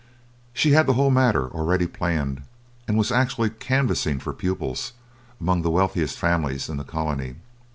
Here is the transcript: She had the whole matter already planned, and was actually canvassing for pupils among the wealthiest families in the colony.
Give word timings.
She 0.51 0.71
had 0.71 0.87
the 0.87 0.95
whole 0.95 1.11
matter 1.11 1.47
already 1.51 1.85
planned, 1.85 2.41
and 2.87 2.97
was 2.97 3.11
actually 3.11 3.51
canvassing 3.51 4.17
for 4.19 4.33
pupils 4.33 4.93
among 5.39 5.61
the 5.61 5.69
wealthiest 5.69 6.17
families 6.17 6.69
in 6.69 6.77
the 6.77 6.83
colony. 6.83 7.35